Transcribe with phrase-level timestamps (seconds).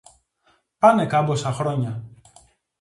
[0.79, 2.03] πάνε καμπόσα χρόνια,